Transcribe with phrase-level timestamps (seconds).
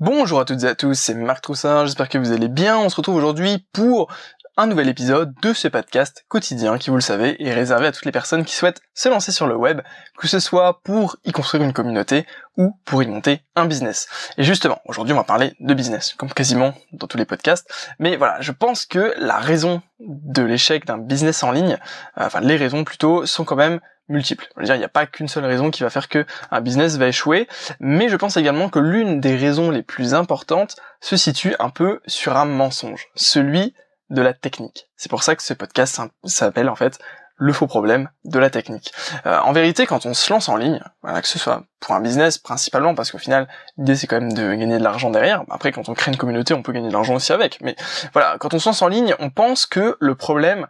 [0.00, 2.78] Bonjour à toutes et à tous, c'est Marc Troussin, j'espère que vous allez bien.
[2.78, 4.10] On se retrouve aujourd'hui pour
[4.60, 8.04] un nouvel épisode de ce podcast quotidien qui, vous le savez, est réservé à toutes
[8.04, 9.80] les personnes qui souhaitent se lancer sur le web,
[10.18, 12.26] que ce soit pour y construire une communauté
[12.58, 14.06] ou pour y monter un business.
[14.36, 17.72] Et justement, aujourd'hui on va parler de business, comme quasiment dans tous les podcasts.
[17.98, 21.78] Mais voilà, je pense que la raison de l'échec d'un business en ligne,
[22.18, 23.80] euh, enfin les raisons plutôt, sont quand même
[24.10, 24.46] multiples.
[24.60, 27.08] Dire, il n'y a pas qu'une seule raison qui va faire que un business va
[27.08, 27.48] échouer,
[27.80, 32.02] mais je pense également que l'une des raisons les plus importantes se situe un peu
[32.06, 33.72] sur un mensonge, celui
[34.10, 34.90] de la technique.
[34.96, 36.98] C'est pour ça que ce podcast s'appelle en fait
[37.36, 38.92] le faux problème de la technique.
[39.24, 42.00] Euh, en vérité, quand on se lance en ligne, voilà, que ce soit pour un
[42.00, 45.44] business principalement, parce qu'au final, l'idée c'est quand même de gagner de l'argent derrière.
[45.50, 47.58] Après, quand on crée une communauté, on peut gagner de l'argent aussi avec.
[47.62, 47.76] Mais
[48.12, 50.66] voilà, quand on se lance en ligne, on pense que le problème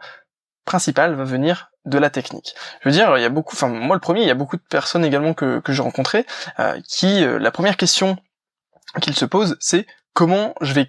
[0.65, 2.55] principal va venir de la technique.
[2.83, 4.57] Je veux dire, il y a beaucoup, enfin moi le premier, il y a beaucoup
[4.57, 6.25] de personnes également que, que j'ai rencontrées
[6.61, 8.17] euh, qui, euh, la première question
[9.01, 10.87] qu'ils se posent, c'est comment je vais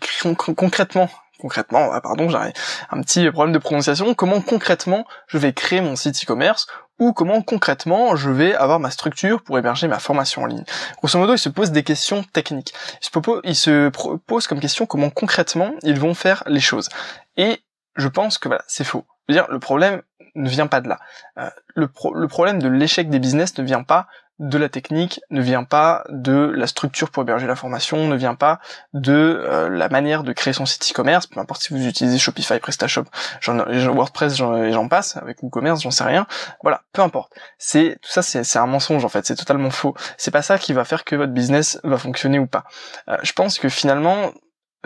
[0.56, 1.10] concrètement
[1.42, 5.96] concrètement, ah, pardon, j'ai un petit problème de prononciation, comment concrètement je vais créer mon
[5.96, 6.68] site e-commerce
[7.00, 10.64] ou comment concrètement je vais avoir ma structure pour héberger ma formation en ligne?
[11.00, 12.74] Grosso modo, ils se posent des questions techniques.
[13.02, 13.90] Ils se, posent, ils se
[14.28, 16.90] posent comme question comment concrètement ils vont faire les choses.
[17.38, 17.60] Et
[17.96, 19.06] je pense que c'est faux.
[19.28, 20.02] Le problème
[20.36, 21.00] ne vient pas de là.
[21.38, 24.08] Euh, le, le problème de l'échec des business ne vient pas
[24.42, 28.34] de la technique, ne vient pas de la structure pour héberger la formation, ne vient
[28.34, 28.60] pas
[28.94, 32.60] de euh, la manière de créer son site e-commerce, peu importe si vous utilisez Shopify,
[32.60, 33.06] PrestaShop,
[33.46, 36.26] WordPress, j'en passe, avec WooCommerce, j'en sais rien.
[36.64, 37.32] Voilà, peu importe.
[37.60, 39.94] C'est tout ça, c'est un mensonge en fait, c'est totalement faux.
[40.18, 42.64] C'est pas ça qui va faire que votre business va fonctionner ou pas.
[43.10, 44.32] Euh, je pense que finalement,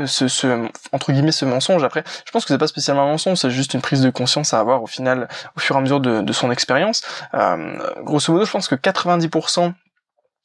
[0.06, 3.38] ce, ce, entre guillemets ce mensonge après je pense que c'est pas spécialement un mensonge
[3.38, 6.02] c'est juste une prise de conscience à avoir au final au fur et à mesure
[6.02, 7.02] de, de son expérience
[7.34, 9.74] euh, grosso modo je pense que 90%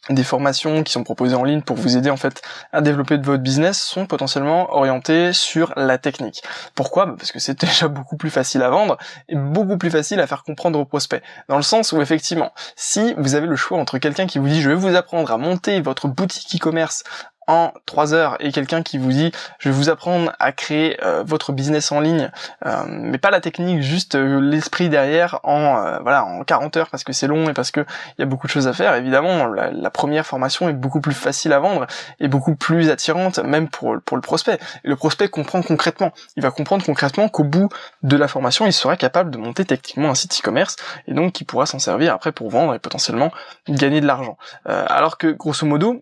[0.08, 2.40] des formations qui sont proposées en ligne pour vous aider en fait
[2.72, 6.42] à développer votre business sont potentiellement orientées sur la technique.
[6.74, 7.06] Pourquoi?
[7.06, 8.96] Bah, Parce que c'est déjà beaucoup plus facile à vendre
[9.28, 11.22] et beaucoup plus facile à faire comprendre aux prospects.
[11.48, 14.62] Dans le sens où effectivement, si vous avez le choix entre quelqu'un qui vous dit
[14.62, 17.05] je vais vous apprendre à monter votre boutique e-commerce
[17.50, 21.24] en 3 heures et quelqu'un qui vous dit je vais vous apprendre à créer euh,
[21.27, 22.30] votre business en ligne
[22.64, 27.02] euh, mais pas la technique juste euh, l'esprit derrière en voilà en 40 heures parce
[27.02, 28.94] que c'est long et parce que il y a beaucoup de choses à faire.
[28.94, 31.86] Évidemment la, première formation est beaucoup plus facile à vendre
[32.20, 34.58] et beaucoup plus attirante même pour pour le prospect.
[34.84, 36.12] Et le prospect comprend concrètement.
[36.36, 37.68] Il va comprendre concrètement qu'au bout
[38.05, 40.77] de la formation il sera capable de monter techniquement un site e-commerce
[41.08, 43.33] et donc il pourra s'en servir après pour vendre et potentiellement
[43.68, 44.39] gagner de l'argent.
[44.64, 46.00] Alors que grosso modo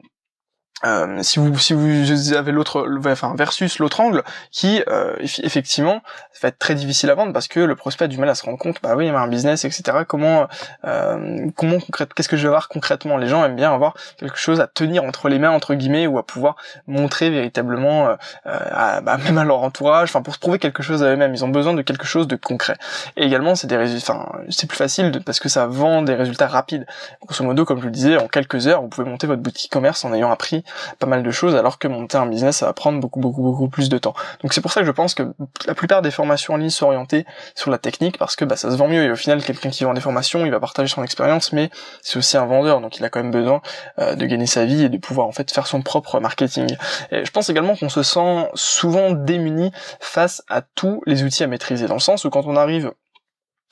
[0.84, 4.22] euh, si vous si vous avez l'autre enfin versus l'autre angle
[4.52, 6.02] qui euh, effectivement
[6.40, 8.44] va être très difficile à vendre parce que le prospect a du mal à se
[8.44, 10.46] rendre compte bah oui il y a un business etc comment
[10.84, 11.78] euh, comment
[12.14, 13.16] qu'est-ce que je vais avoir concrètement?
[13.16, 16.16] Les gens aiment bien avoir quelque chose à tenir entre les mains entre guillemets ou
[16.16, 16.54] à pouvoir
[16.86, 21.06] montrer véritablement à, bah, même à leur entourage enfin pour se prouver quelque chose à
[21.06, 21.34] eux-mêmes.
[21.34, 22.76] Ils ont besoin de quelque chose de concret.
[23.16, 26.46] Et également c'est des résultats enfin c'est plus facile parce que ça vend des résultats
[26.46, 26.86] rapides.
[27.26, 30.04] Grosso modo comme je le disais en quelques heures vous pouvez monter votre boutique commerce
[30.04, 30.62] en ayant appris
[30.98, 33.68] pas mal de choses, alors que monter un business, ça va prendre beaucoup, beaucoup, beaucoup
[33.68, 34.14] plus de temps.
[34.42, 35.34] Donc c'est pour ça que je pense que
[35.66, 38.70] la plupart des formations en ligne sont orientées sur la technique, parce que bah, ça
[38.70, 41.02] se vend mieux, et au final, quelqu'un qui vend des formations, il va partager son
[41.02, 41.70] expérience, mais
[42.02, 43.60] c'est aussi un vendeur, donc il a quand même besoin
[43.98, 46.76] euh, de gagner sa vie et de pouvoir en fait faire son propre marketing.
[47.10, 51.46] Et je pense également qu'on se sent souvent démuni face à tous les outils à
[51.46, 52.92] maîtriser, dans le sens où quand on arrive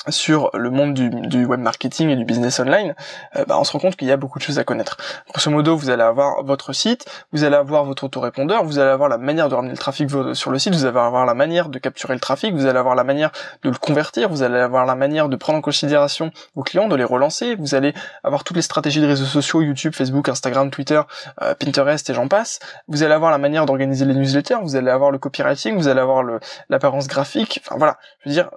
[0.08, 2.94] sur le monde du, du, web marketing et du business online,
[3.36, 4.96] euh, bah, on se rend compte qu'il y a beaucoup de choses à connaître.
[5.28, 9.08] Grosso modo, vous allez avoir votre site, vous allez avoir votre autorépondeur, vous allez avoir
[9.08, 11.78] la manière de ramener le trafic sur le site, vous allez avoir la manière de
[11.78, 13.30] capturer le trafic, vous allez avoir la manière
[13.62, 16.96] de le convertir, vous allez avoir la manière de prendre en considération vos clients, de
[16.96, 17.92] les relancer, vous allez
[18.22, 21.00] avoir toutes les stratégies de réseaux sociaux, YouTube, Facebook, Instagram, Twitter,
[21.42, 22.60] euh, Pinterest et j'en passe.
[22.88, 26.00] Vous allez avoir la manière d'organiser les newsletters, vous allez avoir le copywriting, vous allez
[26.00, 26.22] avoir
[26.68, 28.50] l'apparence graphique, enfin voilà, je veux dire,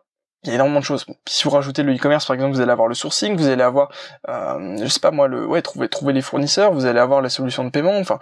[0.43, 1.05] il y a énormément de choses.
[1.27, 3.89] Si vous rajoutez le e-commerce, par exemple, vous allez avoir le sourcing, vous allez avoir,
[4.29, 7.29] euh, je sais pas moi, le, ouais, trouver, trouver les fournisseurs, vous allez avoir la
[7.29, 8.19] solution de paiement, enfin,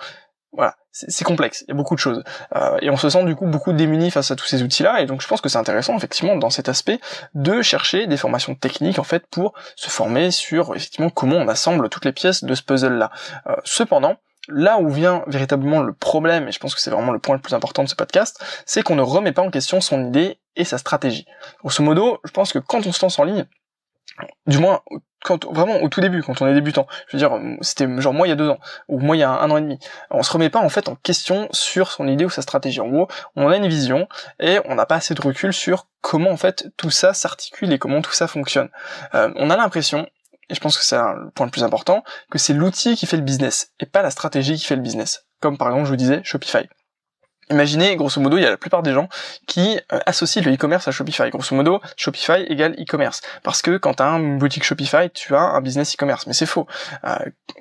[0.52, 2.24] voilà, c'est complexe, il y a beaucoup de choses.
[2.56, 5.06] Euh, et on se sent du coup beaucoup démunis face à tous ces outils-là, et
[5.06, 7.00] donc je pense que c'est intéressant, effectivement, dans cet aspect,
[7.36, 11.90] de chercher des formations techniques, en fait, pour se former sur, effectivement, comment on assemble
[11.90, 13.12] toutes les pièces de ce puzzle-là.
[13.48, 14.18] Euh, cependant,
[14.48, 17.42] là où vient véritablement le problème, et je pense que c'est vraiment le point le
[17.42, 20.66] plus important de ce podcast, c'est qu'on ne remet pas en question son idée et
[20.66, 21.26] sa stratégie.
[21.60, 23.46] Grosso modo, je pense que quand on se lance en ligne,
[24.48, 24.82] du moins
[25.24, 28.28] quand vraiment au tout début, quand on est débutant, je veux dire, c'était genre moi
[28.28, 30.24] il y a deux ans, ou moi il y a un, an et demi, on
[30.24, 32.82] se remet pas en fait en question sur son idée ou sa stratégie.
[32.82, 34.08] En gros, on a une vision
[34.40, 37.80] et on n'a pas assez de recul sur comment en fait tout ça s'articule et
[37.80, 38.70] comment tout ça fonctionne.
[39.16, 40.08] Euh, on a l'impression
[40.50, 43.18] et je pense que c'est le point le plus important, que c'est l'outil qui fait
[43.18, 45.26] le business, et pas la stratégie qui fait le business.
[45.42, 46.70] Comme par exemple, je vous disais, Shopify.
[47.50, 49.08] Imaginez, grosso modo, il y a la plupart des gens
[49.46, 51.30] qui euh, associent le e-commerce à Shopify.
[51.30, 53.22] Grosso modo, Shopify égale e-commerce.
[53.44, 56.28] Parce que quand tu as une boutique Shopify, tu as un business e-commerce.
[56.28, 56.68] Mais c'est faux.
[57.06, 57.16] Euh,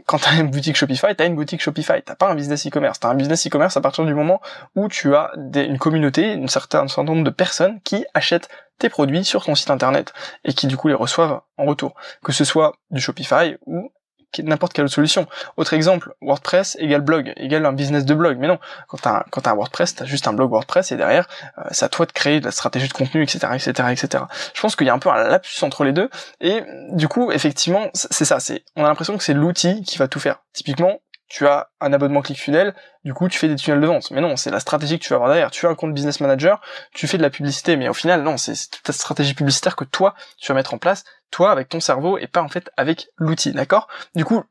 [0.06, 2.03] quand tu as une boutique Shopify, tu as une boutique Shopify.
[2.05, 2.99] T'as pas un business e-commerce.
[2.99, 4.41] Tu as un business e-commerce à partir du moment
[4.75, 8.49] où tu as une communauté, une un certain nombre de personnes qui achètent
[8.79, 10.12] tes produits sur ton site internet
[10.44, 11.94] et qui du coup les reçoivent en retour.
[12.25, 13.91] Que ce soit du Shopify ou
[14.38, 15.26] n'importe quelle autre solution.
[15.56, 18.38] Autre exemple, WordPress égale blog, égale un business de blog.
[18.38, 18.58] Mais non,
[18.88, 21.26] quand t'as quand t'as un WordPress, t'as juste un blog WordPress et derrière,
[21.58, 24.25] euh, c'est à toi de créer de la stratégie de contenu, etc., etc., etc.
[24.55, 26.62] Je pense qu'il y a un peu un lapsus entre les deux et
[26.93, 28.40] du coup, effectivement, c'est ça.
[28.40, 30.43] C'est on a l'impression que c'est l'outil qui va tout faire.
[30.52, 32.75] Typiquement, tu as un abonnement ClickFunnels,
[33.05, 34.11] du coup tu fais des tunnels de vente.
[34.11, 35.50] Mais non, c'est la stratégie que tu vas avoir derrière.
[35.50, 36.61] Tu as un compte business manager,
[36.93, 39.84] tu fais de la publicité, mais au final non, c'est toute ta stratégie publicitaire que
[39.84, 43.08] toi tu vas mettre en place, toi avec ton cerveau et pas en fait avec
[43.17, 43.88] l'outil, d'accord?
[44.14, 44.43] Du coup,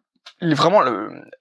[0.42, 0.81] vraiment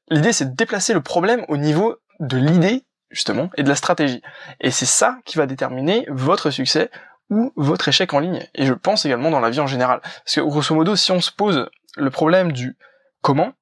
[0.09, 4.23] l'idée c'est de déplacer le problème au niveau de l'idée justement et de la stratégie.
[4.61, 6.91] Et c'est ça qui va déterminer votre succès
[7.31, 8.47] ou votre échec en ligne.
[8.55, 10.01] Et je pense également dans la vie en général.
[10.01, 12.77] Parce que grosso modo, si on se pose le problème du
[13.23, 13.53] comment,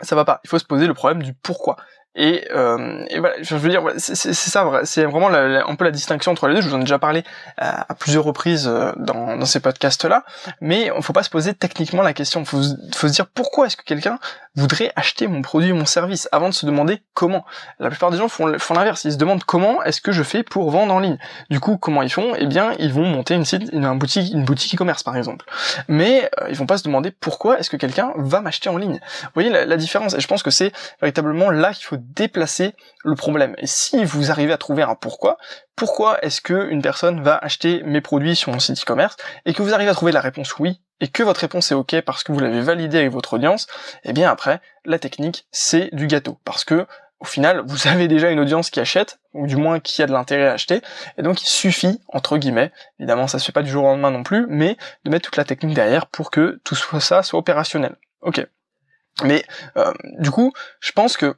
[0.00, 0.40] ça va pas.
[0.44, 1.76] Il faut se poser le problème du pourquoi.
[2.20, 6.32] Et, euh, et voilà, je veux dire, c'est ça, c'est vraiment un peu la distinction
[6.32, 6.62] entre les deux.
[6.62, 7.20] Je vous en ai déjà parlé
[7.62, 10.24] euh, à, plusieurs reprises euh, dans, dans ces podcasts-là,
[10.60, 12.44] mais il faut pas se poser techniquement la question.
[12.44, 12.60] Faut,
[12.92, 14.18] faut, se dire pourquoi est-ce que quelqu'un
[14.56, 17.44] voudrait acheter mon produit ou mon service avant de se demander comment?
[17.78, 19.04] La plupart des gens font, font l'inverse.
[19.04, 21.18] Ils se demandent comment est-ce que je fais pour vendre en ligne.
[21.50, 22.32] Du coup, comment ils font?
[22.36, 25.44] Eh bien, ils vont monter une site, une, boutique, une boutique e-commerce par exemple.
[25.86, 28.98] Mais euh, ils vont pas se demander pourquoi est-ce que quelqu'un va m'acheter en ligne.
[29.22, 30.14] Vous voyez la, la différence?
[30.14, 32.74] Et je pense que c'est véritablement là qu'il faut déplacer
[33.04, 33.54] le problème.
[33.58, 35.38] Et si vous arrivez à trouver un pourquoi,
[35.76, 39.62] pourquoi est-ce que une personne va acheter mes produits sur mon site e-commerce et que
[39.62, 42.32] vous arrivez à trouver la réponse oui et que votre réponse est ok parce que
[42.32, 43.66] vous l'avez validé avec votre audience,
[44.04, 46.38] eh bien après, la technique, c'est du gâteau.
[46.44, 46.86] Parce que,
[47.20, 50.12] au final, vous avez déjà une audience qui achète, ou du moins qui a de
[50.12, 50.80] l'intérêt à acheter,
[51.16, 54.10] et donc il suffit, entre guillemets, évidemment ça se fait pas du jour au lendemain
[54.10, 57.96] non plus, mais de mettre toute la technique derrière pour que tout ça soit opérationnel.
[58.22, 58.44] Ok.
[59.24, 59.44] Mais
[59.76, 61.36] euh, du coup, je pense que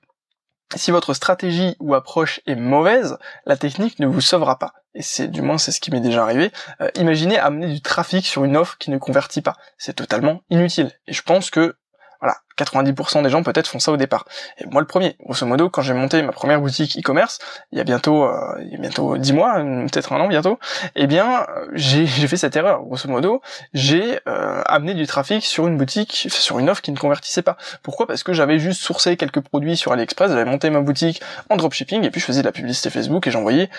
[0.77, 4.75] si votre stratégie ou approche est mauvaise, la technique ne vous sauvera pas.
[4.95, 6.51] Et c'est du moins c'est ce qui m'est déjà arrivé.
[6.81, 9.57] Euh, imaginez amener du trafic sur une offre qui ne convertit pas.
[9.79, 10.91] C'est totalement inutile.
[11.07, 11.77] Et je pense que
[12.21, 14.25] voilà, 90% des gens peut-être font ça au départ.
[14.59, 17.39] Et moi le premier, grosso modo, quand j'ai monté ma première boutique e-commerce,
[17.73, 20.59] il y a bientôt, euh, il y a bientôt 10 mois, peut-être un an bientôt,
[20.97, 22.83] eh bien j'ai fait cette erreur.
[22.83, 23.41] Grosso modo,
[23.75, 27.57] j'ai euh, amené du trafic sur une boutique, sur une offre qui ne convertissait pas.
[27.83, 28.07] Pourquoi?
[28.07, 32.05] Parce que j'avais juste sourcé quelques produits sur AliExpress, j'avais monté ma boutique en dropshipping
[32.05, 33.71] et puis je faisais de la publicité Facebook et j'envoyais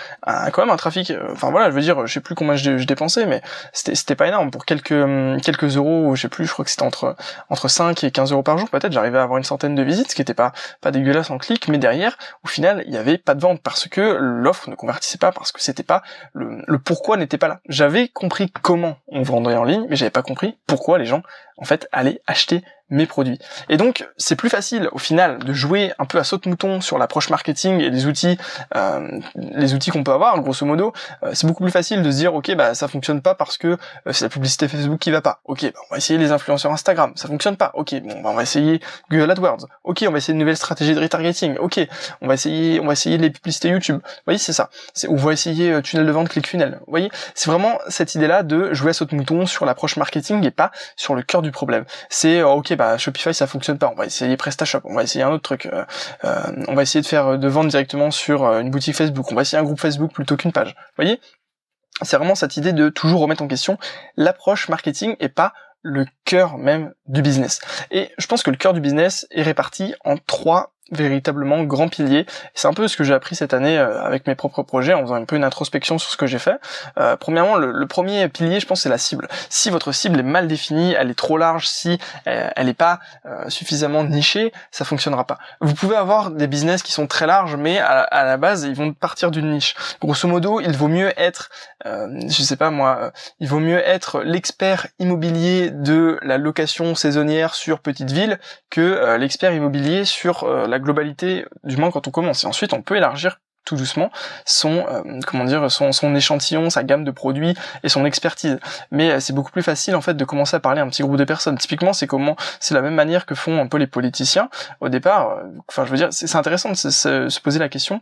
[0.52, 1.10] quand même un trafic.
[1.10, 3.42] Euh, enfin voilà, je veux dire, je sais plus combien je, dépensais, mais
[3.72, 4.92] c'était pas énorme pour quelques
[5.42, 7.16] quelques euros, je sais plus, je crois que c'était entre
[7.48, 10.10] entre 5 et 15 euros par jour peut-être j'arrivais à avoir une centaine de visites,
[10.10, 13.18] ce qui était pas pas dégueulasse en clic, mais derrière, au final, il y avait
[13.18, 16.02] pas de vente parce que l'offre ne convertissait pas, parce que c'était pas
[16.32, 17.60] le, le pourquoi n'était pas là.
[17.68, 21.22] J'avais compris comment on vendait en ligne, mais j'avais pas compris pourquoi les gens
[21.58, 22.62] en fait allaient acheter
[22.92, 23.38] mes produits.
[23.68, 27.30] Et donc c'est plus facile au final de jouer un peu à saute-mouton sur l'approche
[27.30, 28.38] marketing et les outils,
[28.76, 30.38] euh, les outils qu'on peut avoir.
[30.40, 30.92] Grosso modo,
[31.24, 33.68] euh, c'est beaucoup plus facile de se dire ok bah ça fonctionne pas parce que
[33.68, 35.40] euh, c'est la publicité Facebook qui va pas.
[35.46, 37.70] Ok, bah, on va essayer les influenceurs Instagram, ça fonctionne pas.
[37.74, 38.80] Ok, bon bah, on va essayer
[39.10, 39.66] Google AdWords.
[39.84, 41.56] Ok, on va essayer une nouvelle stratégie de retargeting.
[41.58, 41.80] Ok,
[42.20, 44.00] on va essayer, on va essayer les publicités YouTube.
[44.04, 44.68] Vous voyez c'est ça.
[45.08, 46.78] On va essayer tunnel de vente, ClickFunnels.
[46.80, 50.50] Vous voyez, c'est vraiment cette idée là de jouer à saute-mouton sur l'approche marketing et
[50.50, 51.84] pas sur le cœur du problème.
[52.10, 55.22] C'est ok bah, bah, Shopify ça fonctionne pas, on va essayer PrestaShop, on va essayer
[55.22, 55.84] un autre truc, euh,
[56.24, 59.36] euh, on va essayer de faire de vendre directement sur euh, une boutique Facebook, on
[59.36, 60.70] va essayer un groupe Facebook plutôt qu'une page.
[60.70, 61.20] Vous voyez?
[62.02, 63.78] C'est vraiment cette idée de toujours remettre en question
[64.16, 67.60] l'approche marketing et pas le cœur même du business.
[67.92, 72.26] Et je pense que le cœur du business est réparti en trois véritablement grand pilier.
[72.54, 75.02] C'est un peu ce que j'ai appris cette année euh, avec mes propres projets en
[75.02, 76.60] faisant un peu une introspection sur ce que j'ai fait.
[76.98, 79.28] Euh, premièrement, le, premier pilier, je pense, c'est la cible.
[79.48, 83.00] Si votre cible est mal définie, elle est trop large, si euh, elle n'est pas
[83.48, 85.38] suffisamment nichée, ça fonctionnera pas.
[85.60, 88.92] Vous pouvez avoir des business qui sont très larges, mais à, la base, ils vont
[88.92, 89.74] partir d'une niche.
[90.00, 91.50] Grosso modo, il vaut mieux être,
[91.84, 97.80] je sais pas moi, il vaut mieux être l'expert immobilier de la location saisonnière sur
[97.80, 98.38] petite ville
[98.70, 102.44] que l'expert immobilier sur la globalité, du moins quand on commence.
[102.44, 104.10] Et ensuite, on peut élargir tout doucement
[104.44, 108.58] son euh, comment dire son, échantillon, sa gamme de produits et son expertise.
[108.90, 111.02] Mais euh, c'est beaucoup plus facile en fait de commencer à parler à un petit
[111.02, 111.56] groupe de personnes.
[111.58, 114.48] Typiquement, c'est comment c'est la même manière que font un peu les politiciens
[114.80, 115.30] au départ.
[115.30, 118.00] Euh, enfin, je veux dire, c'est intéressant de se, se, poser la question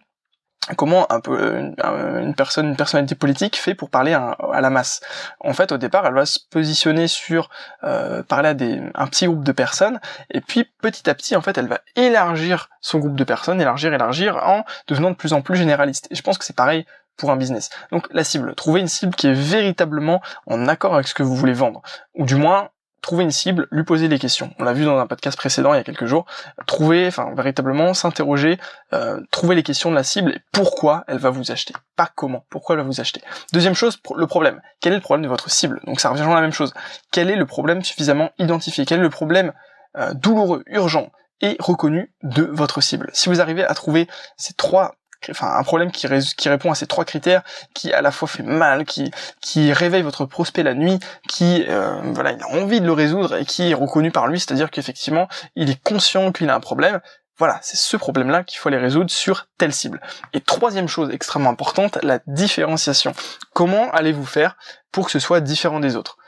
[0.77, 5.01] comment un peu une personne, une personnalité politique fait pour parler à, la masse.
[5.41, 7.51] En fait, au départ, elle va se positionner sur
[7.85, 10.01] euh, parler à des, un petit groupe de personnes,
[10.31, 13.93] et puis petit à petit, en fait, elle va élargir son groupe de personnes, élargir,
[13.95, 16.09] élargir, en devenant de plus en plus généraliste.
[16.11, 16.87] Et je pense que c'est pareil
[17.17, 17.71] pour un business.
[17.93, 21.37] Donc la cible, trouver une cible qui est véritablement en accord avec ce que vous
[21.37, 21.83] voulez vendre,
[22.15, 22.71] ou du moins
[23.03, 24.53] trouver une cible, lui poser des questions.
[24.59, 26.27] On l'a vu dans un podcast précédent il y a quelques jours.
[26.67, 28.59] Trouver, enfin véritablement s'interroger,
[28.93, 31.75] euh, trouver les questions de la cible et pourquoi elle va vous acheter.
[31.97, 33.23] Pas comment, pourquoi elle va vous acheter.
[33.53, 34.61] Deuxième chose, le problème.
[34.81, 35.81] Quel est le problème de votre cible?
[35.87, 36.75] Donc ça revient à la même chose.
[37.11, 38.85] Quel est le problème suffisamment identifié?
[38.85, 39.53] Quel est le problème
[39.97, 43.11] euh, douloureux, urgent et reconnu de votre cible?
[43.13, 44.95] Si vous arrivez à trouver ces trois
[45.31, 47.43] enfin un problème qui, répond à ces trois critères,
[47.75, 50.99] qui à la fois fait mal, qui réveille votre prospect la nuit,
[51.29, 54.41] qui euh, voilà il a envie de le résoudre et qui est reconnu par lui,
[54.41, 57.01] c'est-à-dire qu'effectivement il est conscient qu'il a un problème.
[57.39, 60.03] Voilà, c'est ce problème-là qu'il faut aller résoudre sur telle cible.
[60.35, 63.15] Et troisième chose extrêmement importante, la différenciation.
[63.55, 64.59] Comment allez-vous faire
[64.93, 66.19] pour que ce soit différent des autres?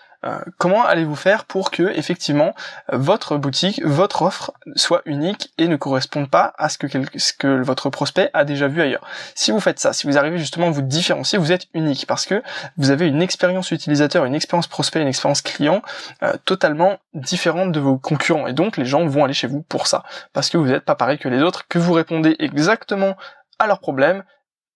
[0.59, 2.55] Comment allez-vous faire pour que effectivement
[2.93, 6.87] votre boutique, votre offre soit unique et ne corresponde pas à ce que,
[7.17, 9.07] ce que votre prospect a déjà vu ailleurs?
[9.35, 12.27] Si vous faites ça, si vous arrivez justement à vous différencier, vous êtes unique parce
[12.27, 12.43] que
[12.77, 15.83] vous avez une expérience utilisateur, une expérience prospect, une expérience client
[16.23, 19.87] euh, totalement différente de vos concurrents et donc les gens vont aller chez vous pour
[19.87, 23.17] ça parce que vous n'êtes pas pareil que les autres, que vous répondez exactement
[23.59, 24.25] à leurs problèmes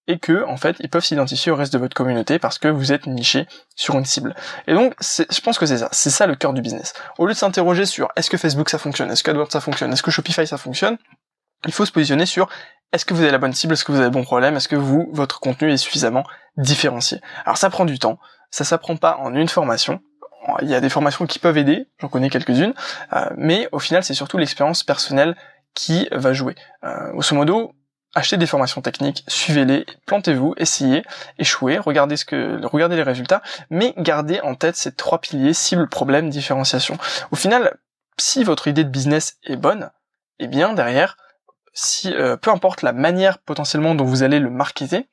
[0.08, 2.92] et que en fait ils peuvent s'identifier au reste de votre communauté parce que vous
[2.92, 4.34] êtes niché sur une cible.
[4.66, 6.94] Et donc je pense que c'est ça, c'est ça le cœur du business.
[7.18, 9.92] Au lieu de s'interroger sur est-ce que Facebook ça fonctionne, est-ce que AdWords ça fonctionne,
[9.92, 10.98] est-ce que Shopify ça fonctionne,
[11.66, 12.48] il faut se positionner sur
[12.92, 14.68] est-ce que vous avez la bonne cible, est-ce que vous avez le bon problème, est-ce
[14.68, 16.24] que vous votre contenu est suffisamment
[16.56, 17.20] différencié?
[17.44, 18.18] Alors ça prend du temps,
[18.50, 20.00] ça s'apprend pas en une formation.
[20.62, 22.72] Il y a des formations qui peuvent aider, j'en connais quelques-unes,
[23.12, 25.36] euh, mais au final c'est surtout l'expérience personnelle
[25.74, 26.54] qui va jouer.
[26.84, 27.12] Euh,
[28.16, 31.04] achetez des formations techniques, suivez-les, plantez-vous, essayez,
[31.38, 35.86] échouez, regardez ce que, regardez les résultats, mais gardez en tête ces trois piliers cible,
[35.88, 36.96] problème, différenciation.
[37.30, 37.76] Au final,
[38.18, 39.90] si votre idée de business est bonne,
[40.38, 41.18] eh bien derrière,
[41.74, 45.06] si euh, peu importe la manière potentiellement dont vous allez le marketer,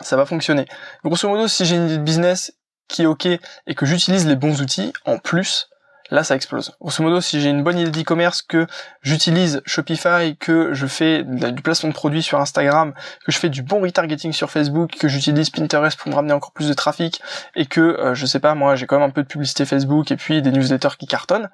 [0.00, 0.64] ça va fonctionner.
[1.04, 2.54] Grosso modo, si j'ai une idée de business
[2.88, 5.68] qui est ok et que j'utilise les bons outils, en plus,
[6.10, 6.76] là ça explose.
[6.80, 8.66] Grosso modo, si j'ai une bonne idée d'e-commerce, que
[9.02, 12.92] j'utilise Shopify, que je fais du placement de produits sur Instagram,
[13.24, 16.52] que je fais du bon retargeting sur Facebook, que j'utilise Pinterest pour me ramener encore
[16.52, 17.20] plus de trafic,
[17.56, 20.10] et que, euh, je sais pas, moi j'ai quand même un peu de publicité Facebook
[20.10, 21.50] et puis des newsletters qui cartonnent,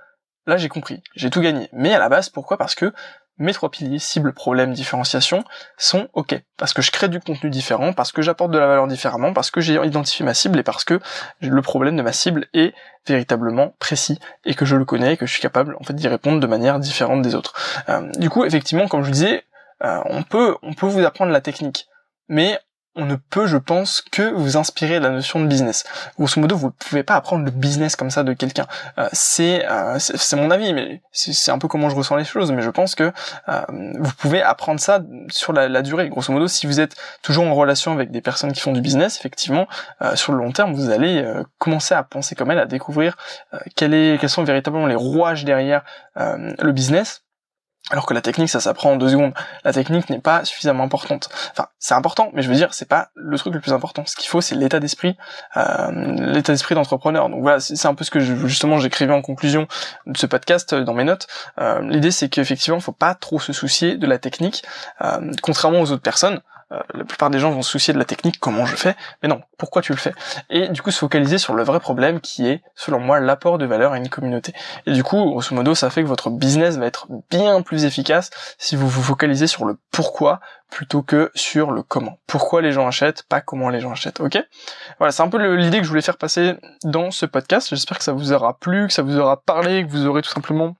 [0.46, 1.68] là j'ai compris, j'ai tout gagné.
[1.72, 2.56] Mais à la base, pourquoi?
[2.58, 2.92] Parce que
[3.38, 5.44] mes trois piliers, cible, problème, différenciation,
[5.76, 6.40] sont ok.
[6.56, 9.50] Parce que je crée du contenu différent, parce que j'apporte de la valeur différemment, parce
[9.50, 11.00] que j'ai identifié ma cible et parce que
[11.40, 12.74] le problème de ma cible est
[13.06, 16.08] véritablement précis et que je le connais et que je suis capable en fait d'y
[16.08, 17.54] répondre de manière différente des autres.
[17.88, 19.44] Euh, du coup, effectivement, comme je vous disais,
[19.84, 21.88] euh, on peut on peut vous apprendre la technique,
[22.28, 22.58] mais
[22.94, 25.84] on ne peut, je pense, que vous inspirer la notion de business.
[26.18, 28.66] Grosso modo, vous ne pouvez pas apprendre le business comme ça de quelqu'un.
[28.98, 29.64] Euh, euh, c'est
[29.98, 32.50] c'est mon avis, mais c'est un peu comment je ressens les choses.
[32.50, 33.12] Mais je pense que
[33.48, 33.60] euh,
[34.00, 36.08] vous pouvez apprendre ça sur la, durée.
[36.08, 39.18] Grosso modo, si vous êtes toujours en relation avec des personnes qui font du business,
[39.18, 39.68] effectivement,
[40.14, 41.24] sur le long terme, vous allez
[41.58, 43.16] commencer à penser comme elle, à découvrir
[43.76, 45.82] quels sont véritablement les rouages derrière
[46.16, 47.22] le business
[47.90, 49.32] alors que la technique, ça s'apprend en deux secondes.
[49.64, 51.30] La technique n'est pas suffisamment importante.
[51.52, 54.04] Enfin, c'est important, mais je veux dire, c'est pas le truc le plus important.
[54.04, 55.16] Ce qu'il faut, c'est l'état d'esprit,
[55.56, 55.90] euh,
[56.32, 57.30] l'état d'esprit d'entrepreneur.
[57.30, 59.66] Donc voilà, c'est un peu ce que je, justement j'écrivais en conclusion
[60.06, 61.28] de ce podcast euh, dans mes notes.
[61.60, 64.64] Euh, l'idée, c'est qu'effectivement, faut pas trop se soucier de la technique,
[65.42, 66.40] contrairement aux autres personnes.
[66.70, 69.28] Euh, la plupart des gens vont se soucier de la technique, comment je fais, mais
[69.28, 70.12] non, pourquoi tu le fais?
[70.50, 73.64] Et du coup se focaliser sur le vrai problème qui est, selon moi, l'apport de
[73.64, 74.52] valeur à une communauté.
[74.86, 78.30] Et du coup, grosso modo, ça fait que votre business va être bien plus efficace
[78.58, 82.18] si vous vous focalisez sur le pourquoi plutôt que sur le comment.
[82.26, 84.38] Pourquoi les gens achètent, pas comment les gens achètent, ok?
[84.98, 87.68] Voilà, c'est un peu l'idée que je voulais faire passer dans ce podcast.
[87.70, 90.30] J'espère que ça vous aura plu, que ça vous aura parlé, que vous aurez tout
[90.30, 90.76] simplement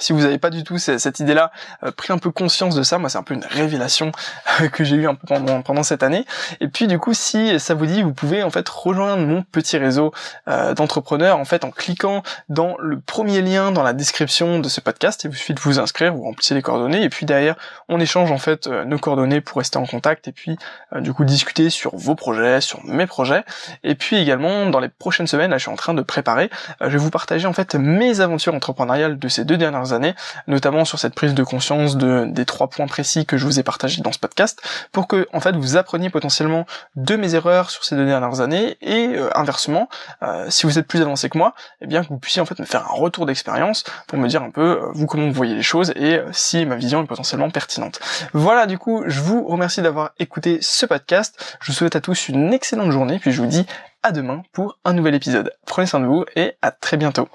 [0.00, 2.98] si vous n'avez pas du tout cette idée-là, euh, pris un peu conscience de ça,
[2.98, 4.12] moi c'est un peu une révélation
[4.60, 6.24] euh, que j'ai eu un peu pendant, pendant cette année.
[6.60, 9.76] Et puis du coup, si ça vous dit, vous pouvez en fait rejoindre mon petit
[9.76, 10.12] réseau
[10.48, 14.80] euh, d'entrepreneurs en fait en cliquant dans le premier lien dans la description de ce
[14.80, 15.24] podcast.
[15.24, 17.56] Il vous suffit de vous inscrire, vous remplissez les coordonnées et puis derrière
[17.88, 20.56] on échange en fait nos coordonnées pour rester en contact et puis
[20.96, 23.44] du coup discuter sur vos projets, sur mes projets.
[23.82, 26.88] Et puis également dans les prochaines semaines, là je suis en train de préparer, je
[26.88, 30.14] vais vous partager en fait mes aventures entrepreneuriales de ces deux dernières années,
[30.46, 33.62] notamment sur cette prise de conscience de, des trois points précis que je vous ai
[33.62, 34.62] partagés dans ce podcast,
[34.92, 38.76] pour que en fait vous appreniez potentiellement de mes erreurs sur ces deux dernières années
[38.80, 39.88] et euh, inversement,
[40.22, 42.58] euh, si vous êtes plus avancé que moi, eh bien que vous puissiez en fait
[42.58, 45.62] me faire un retour d'expérience pour me dire un peu vous comment vous voyez les
[45.62, 48.00] choses et si ma vision est potentiellement pertinente.
[48.32, 51.56] Voilà, du coup, je vous remercie d'avoir écouté ce podcast.
[51.60, 53.66] Je vous souhaite à tous une excellente journée, puis je vous dis
[54.02, 55.52] à demain pour un nouvel épisode.
[55.66, 57.28] Prenez soin de vous et à très bientôt.